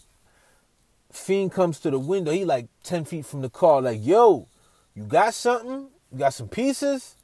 Fiend 1.11 1.51
comes 1.51 1.79
to 1.79 1.89
the 1.89 1.97
window. 1.97 2.31
He 2.31 2.45
like 2.45 2.67
10 2.83 3.05
feet 3.05 3.25
from 3.25 3.41
the 3.41 3.49
car, 3.49 3.81
like, 3.81 3.99
yo, 4.05 4.47
you 4.93 5.03
got 5.03 5.33
something? 5.33 5.87
You 6.11 6.19
got 6.19 6.35
some 6.35 6.49
pieces? 6.49 7.15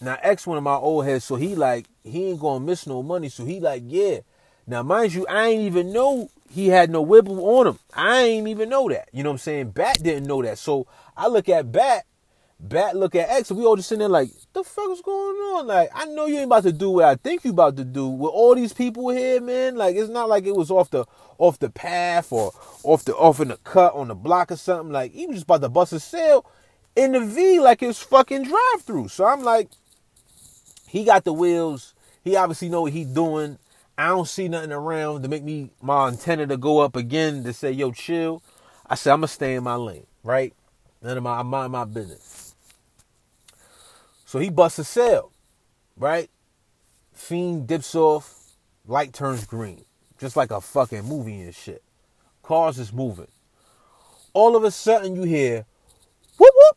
Now 0.00 0.18
X 0.20 0.46
one 0.46 0.58
of 0.58 0.64
my 0.64 0.74
old 0.74 1.06
heads, 1.06 1.24
so 1.24 1.36
he 1.36 1.54
like 1.54 1.86
he 2.02 2.26
ain't 2.26 2.40
gonna 2.40 2.64
miss 2.64 2.86
no 2.86 3.02
money. 3.02 3.30
So 3.30 3.44
he 3.44 3.60
like, 3.60 3.82
yeah. 3.86 4.18
Now 4.66 4.82
mind 4.82 5.14
you, 5.14 5.26
I 5.26 5.48
ain't 5.48 5.62
even 5.62 5.92
know 5.92 6.30
he 6.50 6.68
had 6.68 6.90
no 6.90 7.04
wibble 7.04 7.38
on 7.42 7.68
him. 7.68 7.78
I 7.94 8.22
ain't 8.22 8.48
even 8.48 8.68
know 8.68 8.88
that. 8.90 9.08
You 9.12 9.22
know 9.22 9.30
what 9.30 9.34
I'm 9.34 9.38
saying? 9.38 9.70
Bat 9.70 10.02
didn't 10.02 10.26
know 10.26 10.42
that. 10.42 10.58
So 10.58 10.86
I 11.16 11.28
look 11.28 11.48
at 11.48 11.72
Bat, 11.72 12.04
Bat 12.66 12.96
look 12.96 13.14
at 13.14 13.28
X, 13.28 13.52
we 13.52 13.66
all 13.66 13.76
just 13.76 13.90
sitting 13.90 14.00
there 14.00 14.08
like, 14.08 14.30
the 14.54 14.64
fuck 14.64 14.90
is 14.90 15.02
going 15.02 15.36
on? 15.36 15.66
Like, 15.66 15.90
I 15.94 16.06
know 16.06 16.24
you 16.24 16.36
ain't 16.36 16.46
about 16.46 16.62
to 16.62 16.72
do 16.72 16.88
what 16.88 17.04
I 17.04 17.16
think 17.16 17.44
you 17.44 17.50
about 17.50 17.76
to 17.76 17.84
do 17.84 18.08
with 18.08 18.30
all 18.30 18.54
these 18.54 18.72
people 18.72 19.10
here, 19.10 19.38
man. 19.38 19.76
Like, 19.76 19.96
it's 19.96 20.08
not 20.08 20.30
like 20.30 20.46
it 20.46 20.56
was 20.56 20.70
off 20.70 20.88
the 20.88 21.04
off 21.36 21.58
the 21.58 21.68
path 21.68 22.32
or 22.32 22.52
off 22.82 23.04
the 23.04 23.14
off 23.16 23.40
in 23.40 23.48
the 23.48 23.58
cut 23.58 23.92
on 23.94 24.08
the 24.08 24.14
block 24.14 24.50
or 24.50 24.56
something. 24.56 24.90
Like, 24.90 25.12
he 25.12 25.26
was 25.26 25.36
just 25.36 25.44
about 25.44 25.60
to 25.60 25.68
bust 25.68 25.92
a 25.92 26.00
sale 26.00 26.46
in 26.96 27.12
the 27.12 27.20
V 27.20 27.60
like 27.60 27.82
it's 27.82 28.00
fucking 28.00 28.44
drive 28.44 28.82
through. 28.82 29.08
So 29.08 29.26
I'm 29.26 29.42
like, 29.42 29.68
he 30.88 31.04
got 31.04 31.24
the 31.24 31.34
wheels. 31.34 31.92
He 32.22 32.34
obviously 32.34 32.70
know 32.70 32.82
what 32.82 32.92
he 32.92 33.04
doing. 33.04 33.58
I 33.98 34.08
don't 34.08 34.26
see 34.26 34.48
nothing 34.48 34.72
around 34.72 35.22
to 35.22 35.28
make 35.28 35.44
me 35.44 35.70
my 35.82 36.08
antenna 36.08 36.46
to 36.46 36.56
go 36.56 36.80
up 36.80 36.96
again 36.96 37.44
to 37.44 37.52
say, 37.52 37.72
yo, 37.72 37.92
chill. 37.92 38.42
I 38.86 38.94
said, 38.94 39.12
I'm 39.12 39.18
gonna 39.18 39.28
stay 39.28 39.54
in 39.54 39.64
my 39.64 39.74
lane, 39.74 40.06
right? 40.22 40.54
None 41.02 41.18
of 41.18 41.22
my 41.22 41.40
I 41.40 41.42
mind 41.42 41.72
my 41.72 41.84
business. 41.84 42.43
So 44.34 44.40
he 44.40 44.50
busts 44.50 44.80
a 44.80 44.84
sale, 44.84 45.30
right? 45.96 46.28
Fiend 47.12 47.68
dips 47.68 47.94
off, 47.94 48.56
light 48.84 49.12
turns 49.12 49.46
green. 49.46 49.84
Just 50.18 50.34
like 50.34 50.50
a 50.50 50.60
fucking 50.60 51.04
movie 51.04 51.42
and 51.42 51.54
shit. 51.54 51.84
Cars 52.42 52.80
is 52.80 52.92
moving. 52.92 53.28
All 54.32 54.56
of 54.56 54.64
a 54.64 54.72
sudden 54.72 55.14
you 55.14 55.22
hear 55.22 55.66
whoop 56.36 56.52
whoop, 56.52 56.76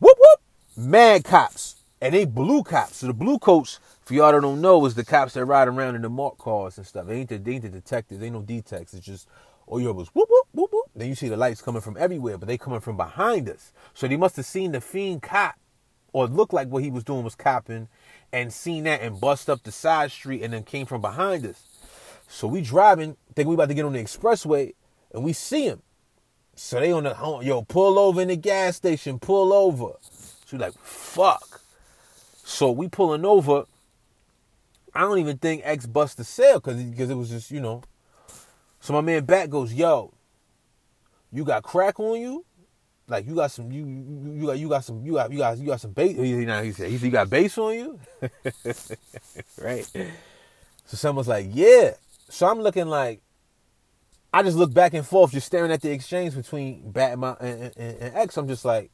whoop 0.00 0.16
whoop, 0.18 0.40
mad 0.76 1.22
cops 1.22 1.76
and 2.00 2.12
they 2.12 2.24
blue 2.24 2.64
cops. 2.64 2.96
So 2.96 3.06
the 3.06 3.12
blue 3.12 3.38
coats, 3.38 3.78
for 4.04 4.14
y'all 4.14 4.32
that 4.32 4.42
don't 4.42 4.60
know, 4.60 4.84
is 4.84 4.96
the 4.96 5.04
cops 5.04 5.34
that 5.34 5.44
ride 5.44 5.68
around 5.68 5.94
in 5.94 6.02
the 6.02 6.08
mark 6.08 6.36
cars 6.38 6.78
and 6.78 6.84
stuff. 6.84 7.06
They 7.06 7.20
ain't 7.20 7.28
the, 7.28 7.38
they 7.38 7.52
ain't 7.52 7.62
the 7.62 7.68
detectives. 7.68 8.18
They 8.18 8.26
ain't 8.26 8.34
no 8.34 8.42
detectives. 8.42 8.94
It's 8.94 9.06
just 9.06 9.28
all 9.68 9.80
you 9.80 9.92
was 9.92 10.08
whoop 10.08 10.26
whoop 10.28 10.48
whoop 10.50 10.72
whoop. 10.72 10.90
Then 10.96 11.08
you 11.08 11.14
see 11.14 11.28
the 11.28 11.36
lights 11.36 11.62
coming 11.62 11.80
from 11.80 11.96
everywhere, 11.96 12.38
but 12.38 12.48
they 12.48 12.58
coming 12.58 12.80
from 12.80 12.96
behind 12.96 13.48
us. 13.48 13.72
So 13.94 14.08
they 14.08 14.16
must 14.16 14.34
have 14.34 14.46
seen 14.46 14.72
the 14.72 14.80
fiend 14.80 15.22
cop, 15.22 15.54
or 16.18 16.26
looked 16.26 16.52
like 16.52 16.66
what 16.66 16.82
he 16.82 16.90
was 16.90 17.04
doing 17.04 17.22
was 17.22 17.36
copping, 17.36 17.86
and 18.32 18.52
seen 18.52 18.84
that 18.84 19.00
and 19.02 19.20
bust 19.20 19.48
up 19.48 19.62
the 19.62 19.70
side 19.70 20.10
street 20.10 20.42
and 20.42 20.52
then 20.52 20.64
came 20.64 20.84
from 20.84 21.00
behind 21.00 21.46
us. 21.46 21.64
So 22.26 22.48
we 22.48 22.60
driving, 22.60 23.16
think 23.36 23.48
we 23.48 23.54
about 23.54 23.68
to 23.68 23.74
get 23.74 23.84
on 23.84 23.92
the 23.92 24.02
expressway, 24.02 24.74
and 25.14 25.22
we 25.22 25.32
see 25.32 25.66
him. 25.66 25.80
So 26.56 26.80
they 26.80 26.90
on 26.90 27.04
the 27.04 27.16
oh, 27.20 27.40
yo 27.40 27.62
pull 27.62 28.00
over 28.00 28.20
in 28.20 28.28
the 28.28 28.36
gas 28.36 28.74
station, 28.74 29.20
pull 29.20 29.52
over. 29.52 29.92
So 30.00 30.56
we 30.56 30.58
like 30.58 30.74
fuck. 30.82 31.60
So 32.42 32.72
we 32.72 32.88
pulling 32.88 33.24
over. 33.24 33.66
I 34.92 35.02
don't 35.02 35.18
even 35.18 35.38
think 35.38 35.62
X 35.64 35.86
bust 35.86 36.16
the 36.16 36.24
sale 36.24 36.58
because 36.58 36.82
because 36.82 37.10
it 37.10 37.14
was 37.14 37.30
just 37.30 37.52
you 37.52 37.60
know. 37.60 37.82
So 38.80 38.92
my 38.92 39.02
man 39.02 39.24
Bat 39.24 39.50
goes, 39.50 39.72
yo, 39.72 40.12
you 41.30 41.44
got 41.44 41.62
crack 41.62 42.00
on 42.00 42.20
you, 42.20 42.44
like 43.08 43.26
you 43.26 43.34
got 43.34 43.50
some 43.50 43.72
you 43.72 43.86
you, 43.86 44.46
got 44.46 44.58
you 44.58 44.68
got 44.68 44.84
some 44.84 45.04
you 45.04 45.14
got 45.14 45.32
you 45.32 45.38
got 45.38 45.58
you 45.58 45.66
got 45.66 45.80
some 45.80 45.92
base. 45.92 46.16
You 46.16 46.44
know 46.46 46.62
he 46.62 46.72
said 46.72 46.90
he 46.90 46.98
said 46.98 47.06
you 47.06 47.12
got 47.12 47.30
base 47.30 47.56
on 47.58 47.74
you, 47.74 48.00
right? 49.60 49.86
So 50.86 50.96
someone's 50.96 51.28
like, 51.28 51.46
yeah. 51.50 51.92
So 52.28 52.46
I'm 52.46 52.60
looking 52.60 52.86
like. 52.86 53.20
I 54.30 54.42
just 54.42 54.58
look 54.58 54.74
back 54.74 54.92
and 54.92 55.06
forth, 55.06 55.32
just 55.32 55.46
staring 55.46 55.72
at 55.72 55.80
the 55.80 55.90
exchange 55.90 56.34
between 56.34 56.90
Bat 56.90 57.12
and, 57.12 57.20
my, 57.22 57.36
and, 57.40 57.72
and, 57.78 57.96
and 57.98 58.14
X. 58.14 58.36
I'm 58.36 58.46
just 58.46 58.62
like, 58.62 58.90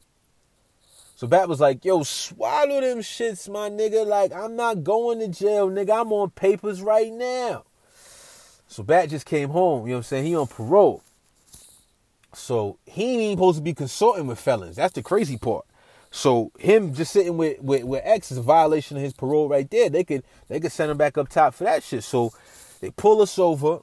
so 1.15 1.27
Bat 1.27 1.49
was 1.49 1.59
like, 1.59 1.83
yo, 1.83 2.03
swallow 2.03 2.79
them 2.79 2.99
shits, 2.99 3.49
my 3.49 3.69
nigga. 3.69 4.07
Like, 4.07 4.33
I'm 4.33 4.55
not 4.55 4.83
going 4.83 5.19
to 5.19 5.27
jail, 5.27 5.69
nigga. 5.69 6.01
I'm 6.01 6.13
on 6.13 6.29
papers 6.29 6.81
right 6.81 7.11
now. 7.11 7.65
So 8.67 8.83
Bat 8.83 9.09
just 9.09 9.25
came 9.25 9.49
home, 9.49 9.85
you 9.85 9.91
know 9.91 9.97
what 9.97 9.99
I'm 9.99 10.03
saying? 10.03 10.25
He 10.25 10.35
on 10.35 10.47
parole. 10.47 11.03
So 12.35 12.79
he 12.85 13.13
ain't 13.13 13.21
even 13.21 13.37
supposed 13.37 13.57
to 13.57 13.63
be 13.63 13.73
consulting 13.73 14.27
with 14.27 14.39
felons. 14.39 14.75
That's 14.75 14.93
the 14.93 15.03
crazy 15.03 15.37
part. 15.37 15.65
So 16.11 16.51
him 16.57 16.93
just 16.93 17.11
sitting 17.11 17.37
with, 17.37 17.61
with, 17.61 17.83
with 17.83 18.01
X 18.05 18.31
is 18.31 18.37
a 18.37 18.41
violation 18.41 18.95
of 18.97 19.03
his 19.03 19.13
parole 19.13 19.49
right 19.49 19.69
there. 19.69 19.89
They 19.89 20.03
could 20.03 20.23
they 20.47 20.59
could 20.59 20.71
send 20.71 20.91
him 20.91 20.97
back 20.97 21.17
up 21.17 21.29
top 21.29 21.53
for 21.53 21.65
that 21.65 21.83
shit. 21.83 22.03
So 22.03 22.31
they 22.79 22.91
pull 22.91 23.21
us 23.21 23.37
over. 23.37 23.79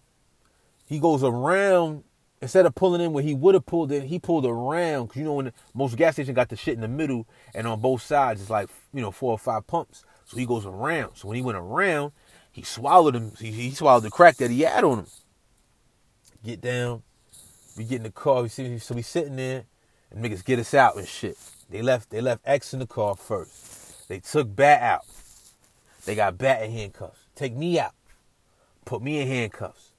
He 0.86 0.98
goes 0.98 1.22
around 1.22 2.04
instead 2.40 2.66
of 2.66 2.74
pulling 2.74 3.00
in 3.00 3.12
where 3.12 3.22
he 3.22 3.34
would 3.34 3.54
have 3.54 3.66
pulled 3.66 3.92
in, 3.92 4.02
he 4.02 4.18
pulled 4.18 4.44
around 4.44 5.06
because 5.06 5.18
you 5.18 5.24
know 5.24 5.34
when 5.34 5.44
the, 5.46 5.52
most 5.74 5.96
gas 5.96 6.14
station 6.14 6.34
got 6.34 6.48
the 6.48 6.56
shit 6.56 6.74
in 6.74 6.80
the 6.80 6.88
middle 6.88 7.26
and 7.54 7.66
on 7.66 7.80
both 7.80 8.02
sides 8.02 8.40
it's 8.40 8.50
like 8.50 8.68
you 8.92 9.00
know 9.00 9.10
four 9.10 9.32
or 9.32 9.38
five 9.38 9.66
pumps. 9.66 10.04
So 10.24 10.36
he 10.36 10.46
goes 10.46 10.66
around. 10.66 11.16
So 11.16 11.28
when 11.28 11.36
he 11.36 11.42
went 11.42 11.58
around, 11.58 12.12
he 12.50 12.62
swallowed 12.62 13.14
him. 13.14 13.32
He, 13.38 13.50
he 13.50 13.70
swallowed 13.72 14.04
the 14.04 14.10
crack 14.10 14.36
that 14.36 14.50
he 14.50 14.62
had 14.62 14.84
on 14.84 15.00
him. 15.00 15.06
Get 16.44 16.60
down. 16.60 17.02
We 17.76 17.84
get 17.84 17.96
in 17.96 18.02
the 18.02 18.10
car. 18.10 18.42
We 18.42 18.48
see 18.48 18.78
so 18.78 18.94
we 18.94 19.02
sitting 19.02 19.36
there 19.36 19.64
and 20.10 20.24
niggas 20.24 20.44
get 20.44 20.58
us 20.58 20.74
out 20.74 20.96
and 20.96 21.08
shit. 21.08 21.36
They 21.70 21.82
left 21.82 22.10
they 22.10 22.20
left 22.20 22.42
X 22.44 22.74
in 22.74 22.80
the 22.80 22.86
car 22.86 23.14
first. 23.14 24.08
They 24.08 24.20
took 24.20 24.54
Bat 24.54 24.82
out. 24.82 25.06
They 26.04 26.14
got 26.14 26.36
Bat 26.38 26.64
in 26.64 26.72
handcuffs. 26.72 27.20
Take 27.34 27.54
me 27.56 27.78
out. 27.78 27.92
Put 28.84 29.02
me 29.02 29.20
in 29.20 29.28
handcuffs. 29.28 29.90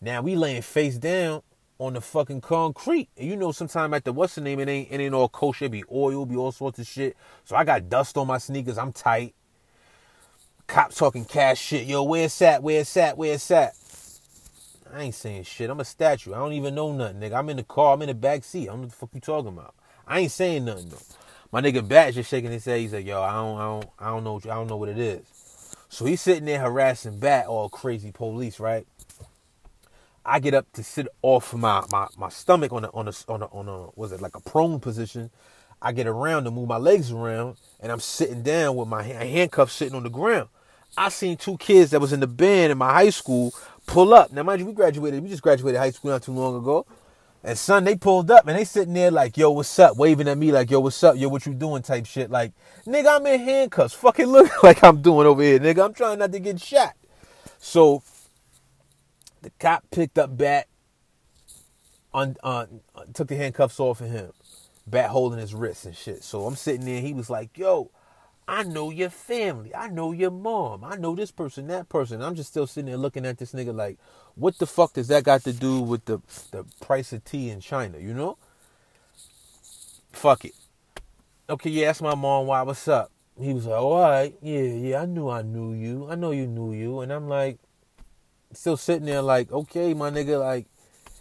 Now 0.00 0.22
we 0.22 0.34
laying 0.34 0.62
face 0.62 0.96
down 0.96 1.42
on 1.78 1.94
the 1.94 2.00
fucking 2.00 2.40
concrete. 2.40 3.08
And 3.16 3.28
you 3.28 3.36
know, 3.36 3.52
sometime 3.52 3.94
at 3.94 4.04
the 4.04 4.12
what's 4.12 4.34
the 4.34 4.40
name, 4.40 4.60
it 4.60 4.68
ain't 4.68 4.90
it 4.90 5.00
ain't 5.00 5.14
all 5.14 5.28
kosher, 5.28 5.66
it 5.66 5.72
be 5.72 5.84
oil, 5.92 6.26
be 6.26 6.36
all 6.36 6.52
sorts 6.52 6.78
of 6.78 6.86
shit. 6.86 7.16
So 7.44 7.56
I 7.56 7.64
got 7.64 7.88
dust 7.88 8.16
on 8.16 8.26
my 8.26 8.38
sneakers. 8.38 8.78
I'm 8.78 8.92
tight. 8.92 9.34
Cops 10.66 10.96
talking 10.96 11.24
cash 11.24 11.60
shit. 11.60 11.86
Yo, 11.86 12.02
where's 12.02 12.38
that? 12.38 12.62
Where's 12.62 12.92
that? 12.94 13.18
Where's 13.18 13.46
that? 13.48 13.74
I 14.92 15.02
ain't 15.02 15.14
saying 15.14 15.44
shit. 15.44 15.70
I'm 15.70 15.80
a 15.80 15.84
statue. 15.84 16.34
I 16.34 16.38
don't 16.38 16.52
even 16.52 16.74
know 16.74 16.92
nothing, 16.92 17.20
nigga. 17.20 17.34
I'm 17.34 17.48
in 17.48 17.56
the 17.56 17.62
car. 17.62 17.94
I'm 17.94 18.02
in 18.02 18.08
the 18.08 18.14
back 18.14 18.44
seat. 18.44 18.62
I 18.62 18.72
don't 18.72 18.76
know 18.76 18.82
what 18.82 18.90
the 18.90 18.96
fuck 18.96 19.10
you 19.14 19.20
talking 19.20 19.48
about. 19.48 19.74
I 20.06 20.20
ain't 20.20 20.32
saying 20.32 20.64
nothing 20.64 20.88
though. 20.88 20.98
My 21.52 21.60
nigga 21.60 21.86
Bat 21.86 22.14
just 22.14 22.30
shaking 22.30 22.50
his 22.50 22.64
head. 22.64 22.80
He's 22.80 22.92
like, 22.92 23.06
yo, 23.06 23.22
I 23.22 23.32
don't, 23.32 23.58
I 23.58 23.62
don't, 23.62 23.86
I 23.98 24.10
don't 24.10 24.24
know, 24.24 24.36
I 24.44 24.54
don't 24.54 24.68
know 24.68 24.76
what 24.76 24.88
it 24.88 24.98
is. 24.98 25.76
So 25.88 26.04
he's 26.04 26.20
sitting 26.20 26.44
there 26.44 26.60
harassing 26.60 27.18
Bat, 27.18 27.46
all 27.46 27.68
crazy 27.68 28.12
police, 28.12 28.60
right? 28.60 28.86
I 30.24 30.38
get 30.38 30.54
up 30.54 30.70
to 30.74 30.84
sit 30.84 31.08
off 31.22 31.54
my 31.54 31.84
my, 31.90 32.06
my 32.16 32.28
stomach 32.28 32.72
on 32.72 32.84
a 32.84 32.88
on 32.90 33.08
a 33.08 33.12
on 33.28 33.42
a 33.42 33.46
on 33.46 33.68
a 33.68 33.88
was 33.96 34.12
it 34.12 34.20
like 34.20 34.36
a 34.36 34.40
prone 34.40 34.78
position. 34.78 35.30
I 35.82 35.92
get 35.92 36.06
around 36.06 36.44
to 36.44 36.50
move 36.50 36.68
my 36.68 36.76
legs 36.76 37.10
around, 37.10 37.56
and 37.80 37.90
I'm 37.90 38.00
sitting 38.00 38.42
down 38.42 38.76
with 38.76 38.86
my 38.86 39.02
handcuffs 39.02 39.72
sitting 39.72 39.94
on 39.94 40.02
the 40.02 40.10
ground. 40.10 40.48
I 40.96 41.08
seen 41.08 41.36
two 41.36 41.56
kids 41.56 41.92
that 41.92 42.00
was 42.00 42.12
in 42.12 42.20
the 42.20 42.26
band 42.26 42.72
in 42.72 42.78
my 42.78 42.92
high 42.92 43.10
school 43.10 43.54
pull 43.90 44.14
up. 44.14 44.32
Now, 44.32 44.44
mind 44.44 44.60
you, 44.60 44.66
we 44.66 44.72
graduated. 44.72 45.22
We 45.22 45.28
just 45.28 45.42
graduated 45.42 45.78
high 45.78 45.90
school 45.90 46.12
not 46.12 46.22
too 46.22 46.32
long 46.32 46.56
ago. 46.56 46.86
And 47.42 47.58
son, 47.58 47.84
they 47.84 47.96
pulled 47.96 48.30
up 48.30 48.46
and 48.46 48.56
they 48.56 48.64
sitting 48.64 48.94
there 48.94 49.10
like, 49.10 49.36
yo, 49.36 49.50
what's 49.50 49.78
up? 49.78 49.96
Waving 49.96 50.28
at 50.28 50.38
me 50.38 50.52
like, 50.52 50.70
yo, 50.70 50.80
what's 50.80 51.02
up? 51.02 51.16
Yo, 51.16 51.28
what 51.28 51.44
you 51.46 51.54
doing? 51.54 51.82
Type 51.82 52.06
shit. 52.06 52.30
Like, 52.30 52.52
nigga, 52.86 53.16
I'm 53.16 53.26
in 53.26 53.40
handcuffs. 53.40 53.94
Fucking 53.94 54.26
look 54.26 54.50
like 54.62 54.84
I'm 54.84 55.02
doing 55.02 55.26
over 55.26 55.42
here, 55.42 55.58
nigga. 55.58 55.84
I'm 55.84 55.94
trying 55.94 56.18
not 56.18 56.32
to 56.32 56.38
get 56.38 56.60
shot. 56.60 56.94
So 57.58 58.02
the 59.42 59.50
cop 59.58 59.84
picked 59.90 60.18
up 60.18 60.36
Bat, 60.36 60.66
on, 62.12 62.36
uh, 62.42 62.66
took 63.14 63.28
the 63.28 63.36
handcuffs 63.36 63.80
off 63.80 64.00
of 64.00 64.10
him. 64.10 64.32
Bat 64.86 65.10
holding 65.10 65.38
his 65.38 65.54
wrists 65.54 65.84
and 65.86 65.96
shit. 65.96 66.22
So 66.22 66.44
I'm 66.46 66.56
sitting 66.56 66.84
there. 66.84 67.00
He 67.00 67.14
was 67.14 67.30
like, 67.30 67.56
yo, 67.56 67.90
I 68.50 68.64
know 68.64 68.90
your 68.90 69.10
family. 69.10 69.72
I 69.72 69.86
know 69.86 70.10
your 70.10 70.32
mom. 70.32 70.82
I 70.82 70.96
know 70.96 71.14
this 71.14 71.30
person, 71.30 71.68
that 71.68 71.88
person. 71.88 72.20
I'm 72.20 72.34
just 72.34 72.50
still 72.50 72.66
sitting 72.66 72.86
there 72.86 72.96
looking 72.96 73.24
at 73.24 73.38
this 73.38 73.52
nigga 73.52 73.72
like, 73.72 73.96
what 74.34 74.58
the 74.58 74.66
fuck 74.66 74.94
does 74.94 75.06
that 75.06 75.22
got 75.22 75.44
to 75.44 75.52
do 75.52 75.80
with 75.80 76.04
the 76.06 76.20
the 76.50 76.64
price 76.80 77.12
of 77.12 77.24
tea 77.24 77.48
in 77.48 77.60
China? 77.60 77.98
You 77.98 78.12
know? 78.12 78.38
Fuck 80.10 80.46
it. 80.46 80.54
Okay, 81.48 81.70
yeah, 81.70 81.90
ask 81.90 82.02
my 82.02 82.16
mom 82.16 82.46
why. 82.46 82.62
What's 82.62 82.88
up? 82.88 83.12
He 83.40 83.54
was 83.54 83.66
like, 83.66 83.78
oh, 83.78 83.92
all 83.92 84.10
right, 84.10 84.34
yeah, 84.42 84.62
yeah. 84.62 85.02
I 85.02 85.06
knew 85.06 85.28
I 85.28 85.42
knew 85.42 85.72
you. 85.72 86.08
I 86.10 86.16
know 86.16 86.32
you 86.32 86.48
knew 86.48 86.72
you. 86.72 87.00
And 87.02 87.12
I'm 87.12 87.28
like, 87.28 87.60
still 88.52 88.76
sitting 88.76 89.06
there 89.06 89.22
like, 89.22 89.52
okay, 89.52 89.94
my 89.94 90.10
nigga, 90.10 90.40
like, 90.40 90.66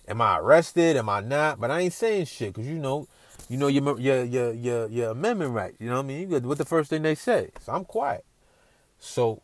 am 0.07 0.19
I 0.19 0.39
arrested? 0.39 0.98
Am 0.98 1.07
I 1.07 1.21
not? 1.21 1.59
But 1.59 1.69
I 1.69 1.81
ain't 1.81 1.93
saying 1.93 2.25
shit 2.25 2.55
because 2.55 2.67
you 2.67 2.79
know 2.79 3.07
you 3.50 3.58
know 3.58 3.68
your 3.68 4.00
your 4.00 4.24
your 4.24 4.53
your, 4.53 4.88
your 4.88 5.12
amendment 5.12 5.51
right. 5.51 5.75
You 5.79 5.89
know 5.89 5.96
what 5.96 6.06
I 6.06 6.08
mean? 6.08 6.29
What 6.44 6.58
the 6.60 6.65
first 6.65 6.89
thing 6.89 7.01
they 7.01 7.15
say? 7.15 7.50
So 7.60 7.74
I'm 7.74 7.84
quiet. 7.84 8.24
So 9.00 9.41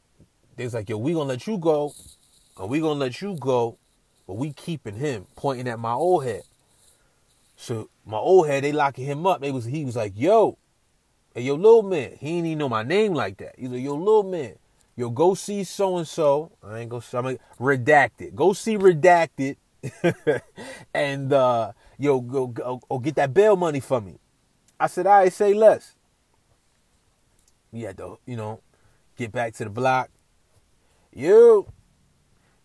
they 0.55 0.63
was 0.63 0.73
like, 0.73 0.89
yo, 0.89 0.97
we 0.97 1.13
gonna 1.13 1.25
let 1.29 1.47
you 1.47 1.57
go, 1.57 1.93
and 2.57 2.69
we 2.69 2.79
gonna 2.79 2.99
let 2.99 3.21
you 3.21 3.35
go, 3.35 3.77
but 4.27 4.35
we 4.35 4.53
keeping 4.53 4.95
him, 4.95 5.25
pointing 5.35 5.67
at 5.67 5.79
my 5.79 5.93
old 5.93 6.23
head. 6.23 6.43
So 7.57 7.89
my 8.05 8.17
old 8.17 8.47
head, 8.47 8.63
they 8.63 8.71
locking 8.71 9.05
him 9.05 9.25
up. 9.25 9.41
They 9.41 9.51
was 9.51 9.65
he 9.65 9.83
was 9.83 9.95
like, 9.95 10.13
yo, 10.15 10.57
hey, 11.33 11.41
yo, 11.41 11.55
little 11.55 11.83
man. 11.83 12.17
He 12.19 12.37
ain't 12.37 12.45
even 12.45 12.59
know 12.59 12.69
my 12.69 12.83
name 12.83 13.13
like 13.13 13.37
that. 13.37 13.55
He's 13.57 13.69
like, 13.69 13.81
yo, 13.81 13.95
little 13.95 14.23
man. 14.23 14.55
Yo, 14.95 15.09
go 15.09 15.33
see 15.33 15.63
so 15.63 15.97
and 15.97 16.07
so. 16.07 16.51
I 16.63 16.79
ain't 16.79 16.89
gonna. 16.89 17.03
I'm 17.13 17.37
redact 17.59 18.21
it. 18.21 18.35
Go 18.35 18.53
see 18.53 18.77
redacted, 18.77 19.57
and 20.93 21.33
uh, 21.33 21.73
yo, 21.97 22.21
go, 22.21 22.47
go, 22.47 22.81
go 22.89 22.99
get 22.99 23.15
that 23.15 23.33
bail 23.33 23.55
money 23.55 23.79
for 23.79 24.01
me. 24.01 24.19
I 24.79 24.87
said, 24.87 25.07
I 25.07 25.19
right, 25.19 25.33
say 25.33 25.53
less. 25.53 25.95
We 27.71 27.81
had 27.81 27.97
to, 27.97 28.19
you 28.25 28.35
know, 28.35 28.61
get 29.15 29.31
back 29.31 29.53
to 29.55 29.63
the 29.63 29.69
block. 29.69 30.09
Yo, 31.13 31.67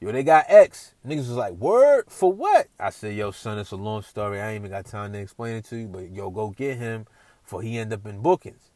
yo, 0.00 0.12
they 0.12 0.24
got 0.24 0.46
X. 0.48 0.94
Niggas 1.06 1.18
was 1.18 1.30
like, 1.30 1.52
word 1.52 2.04
for 2.08 2.32
what? 2.32 2.68
I 2.78 2.90
said, 2.90 3.14
yo, 3.14 3.30
son, 3.30 3.58
it's 3.58 3.70
a 3.70 3.76
long 3.76 4.02
story. 4.02 4.40
I 4.40 4.50
ain't 4.50 4.62
even 4.62 4.70
got 4.70 4.86
time 4.86 5.12
to 5.12 5.18
explain 5.18 5.56
it 5.56 5.64
to 5.66 5.76
you, 5.76 5.88
but 5.88 6.10
yo, 6.10 6.30
go 6.30 6.50
get 6.50 6.78
him 6.78 7.06
for 7.42 7.62
he 7.62 7.78
end 7.78 7.92
up 7.92 8.06
in 8.06 8.20
bookings. 8.20 8.70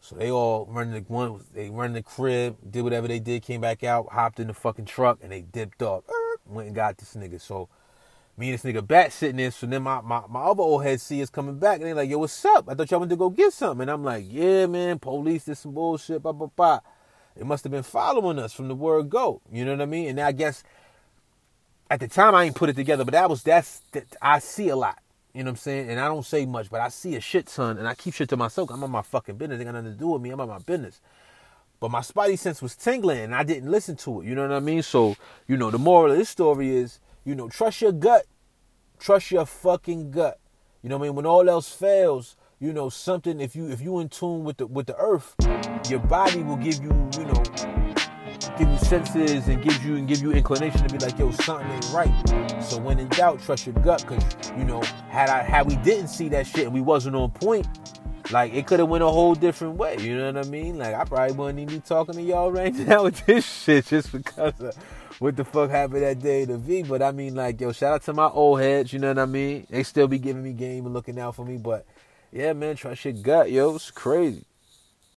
So 0.00 0.14
they 0.16 0.30
all 0.30 0.66
run 0.66 0.92
the 0.92 1.00
one, 1.00 1.44
they 1.52 1.70
run 1.70 1.92
the 1.92 2.02
crib, 2.02 2.56
did 2.70 2.82
whatever 2.82 3.08
they 3.08 3.18
did, 3.18 3.42
came 3.42 3.60
back 3.60 3.82
out, 3.82 4.12
hopped 4.12 4.38
in 4.40 4.46
the 4.46 4.54
fucking 4.54 4.84
truck, 4.84 5.18
and 5.22 5.32
they 5.32 5.42
dipped 5.42 5.82
off. 5.82 6.04
Went 6.46 6.68
and 6.68 6.76
got 6.76 6.96
this 6.98 7.14
nigga. 7.14 7.40
So 7.40 7.68
me 8.38 8.50
and 8.50 8.58
this 8.58 8.62
nigga 8.62 8.86
Bat 8.86 9.12
sitting 9.12 9.36
there. 9.36 9.50
So 9.50 9.66
then 9.66 9.82
my, 9.82 10.00
my, 10.00 10.22
my 10.28 10.42
other 10.42 10.62
old 10.62 10.84
head 10.84 11.00
see 11.00 11.22
us 11.22 11.30
coming 11.30 11.58
back, 11.58 11.80
and 11.80 11.86
they 11.86 11.92
like, 11.92 12.08
yo, 12.08 12.18
what's 12.18 12.44
up? 12.44 12.68
I 12.68 12.74
thought 12.74 12.90
y'all 12.90 13.00
went 13.00 13.10
to 13.10 13.16
go 13.16 13.30
get 13.30 13.52
something. 13.52 13.82
And 13.82 13.90
I'm 13.90 14.04
like, 14.04 14.24
yeah, 14.28 14.66
man, 14.66 14.98
police 14.98 15.44
did 15.44 15.58
some 15.58 15.72
bullshit, 15.72 16.22
blah, 16.22 16.32
blah, 16.32 16.48
blah. 16.54 16.80
They 17.36 17.44
must 17.44 17.64
have 17.64 17.72
been 17.72 17.82
following 17.82 18.38
us 18.38 18.52
from 18.52 18.68
the 18.68 18.74
word 18.74 19.10
go. 19.10 19.40
You 19.52 19.64
know 19.64 19.72
what 19.72 19.82
I 19.82 19.86
mean? 19.86 20.08
And 20.08 20.20
I 20.20 20.32
guess 20.32 20.64
at 21.90 22.00
the 22.00 22.08
time 22.08 22.34
I 22.34 22.44
ain't 22.44 22.54
put 22.54 22.68
it 22.68 22.76
together, 22.76 23.04
but 23.04 23.12
that 23.12 23.30
was 23.30 23.42
that's 23.42 23.80
that 23.92 24.16
I 24.20 24.38
see 24.40 24.68
a 24.68 24.76
lot. 24.76 24.98
You 25.32 25.44
know 25.44 25.48
what 25.48 25.52
I'm 25.52 25.56
saying? 25.56 25.90
And 25.90 26.00
I 26.00 26.06
don't 26.06 26.26
say 26.26 26.46
much, 26.46 26.68
but 26.68 26.80
I 26.80 26.88
see 26.88 27.14
a 27.14 27.20
shit 27.20 27.46
ton, 27.46 27.78
and 27.78 27.86
I 27.86 27.94
keep 27.94 28.14
shit 28.14 28.28
to 28.30 28.36
myself. 28.36 28.70
I'm 28.70 28.82
on 28.82 28.90
my 28.90 29.02
fucking 29.02 29.36
business. 29.36 29.60
It 29.60 29.64
got 29.64 29.74
nothing 29.74 29.92
to 29.92 29.98
do 29.98 30.08
with 30.08 30.22
me. 30.22 30.30
I'm 30.30 30.40
on 30.40 30.48
my 30.48 30.58
business. 30.58 31.00
But 31.80 31.92
my 31.92 32.00
spidey 32.00 32.38
sense 32.38 32.60
was 32.60 32.74
tingling, 32.74 33.20
and 33.20 33.34
I 33.34 33.44
didn't 33.44 33.70
listen 33.70 33.94
to 33.98 34.20
it. 34.20 34.26
You 34.26 34.34
know 34.34 34.42
what 34.42 34.56
I 34.56 34.60
mean? 34.60 34.82
So, 34.82 35.16
you 35.46 35.56
know, 35.56 35.70
the 35.70 35.78
moral 35.78 36.10
of 36.10 36.18
this 36.18 36.28
story 36.28 36.70
is 36.70 36.98
you 37.28 37.34
know, 37.34 37.46
trust 37.46 37.82
your 37.82 37.92
gut. 37.92 38.24
Trust 38.98 39.30
your 39.30 39.44
fucking 39.44 40.12
gut. 40.12 40.40
You 40.82 40.88
know 40.88 40.96
what 40.96 41.04
I 41.04 41.08
mean? 41.08 41.16
When 41.16 41.26
all 41.26 41.46
else 41.50 41.70
fails, 41.70 42.36
you 42.58 42.72
know, 42.72 42.88
something 42.88 43.38
if 43.38 43.54
you 43.54 43.68
if 43.68 43.82
you 43.82 43.98
in 44.00 44.08
tune 44.08 44.44
with 44.44 44.56
the 44.56 44.66
with 44.66 44.86
the 44.86 44.96
earth, 44.96 45.34
your 45.90 46.00
body 46.00 46.42
will 46.42 46.56
give 46.56 46.82
you, 46.82 46.88
you 47.18 47.26
know, 47.26 47.42
give 48.56 48.70
you 48.70 48.78
senses 48.78 49.46
and 49.46 49.62
gives 49.62 49.84
you 49.84 49.96
and 49.96 50.08
give 50.08 50.22
you 50.22 50.32
inclination 50.32 50.88
to 50.88 50.92
be 50.92 51.04
like, 51.04 51.18
yo, 51.18 51.30
something 51.32 51.70
ain't 51.70 51.90
right. 51.92 52.62
So 52.62 52.78
when 52.78 52.98
in 52.98 53.08
doubt, 53.08 53.42
trust 53.42 53.66
your 53.66 53.74
gut, 53.74 54.06
cause 54.06 54.24
you 54.56 54.64
know, 54.64 54.80
had 55.10 55.28
I 55.28 55.42
had 55.42 55.66
we 55.66 55.76
didn't 55.76 56.08
see 56.08 56.30
that 56.30 56.46
shit 56.46 56.64
and 56.64 56.72
we 56.72 56.80
wasn't 56.80 57.14
on 57.14 57.30
point, 57.32 57.66
like 58.30 58.54
it 58.54 58.66
could 58.66 58.80
have 58.80 58.88
went 58.88 59.04
a 59.04 59.08
whole 59.08 59.34
different 59.34 59.76
way. 59.76 59.96
You 60.00 60.16
know 60.16 60.32
what 60.32 60.46
I 60.46 60.48
mean? 60.48 60.78
Like 60.78 60.94
I 60.94 61.04
probably 61.04 61.36
wouldn't 61.36 61.58
even 61.58 61.74
be 61.74 61.80
talking 61.80 62.14
to 62.14 62.22
y'all 62.22 62.50
right 62.50 62.74
now 62.86 63.04
with 63.04 63.26
this 63.26 63.44
shit 63.44 63.84
just 63.84 64.12
because 64.12 64.58
of 64.60 64.74
what 65.18 65.36
the 65.36 65.44
fuck 65.44 65.70
happened 65.70 66.02
that 66.02 66.20
day 66.20 66.46
to 66.46 66.56
V. 66.56 66.82
But 66.82 67.02
I 67.02 67.12
mean, 67.12 67.34
like, 67.34 67.60
yo, 67.60 67.72
shout 67.72 67.94
out 67.94 68.02
to 68.04 68.12
my 68.12 68.28
old 68.28 68.60
heads, 68.60 68.92
you 68.92 68.98
know 68.98 69.08
what 69.08 69.18
I 69.18 69.26
mean? 69.26 69.66
They 69.70 69.82
still 69.82 70.08
be 70.08 70.18
giving 70.18 70.42
me 70.42 70.52
game 70.52 70.84
and 70.84 70.94
looking 70.94 71.18
out 71.18 71.36
for 71.36 71.44
me. 71.44 71.56
But 71.56 71.86
yeah, 72.32 72.52
man, 72.52 72.76
trust 72.76 73.04
your 73.04 73.14
gut, 73.14 73.50
yo. 73.50 73.74
It's 73.74 73.90
crazy. 73.90 74.44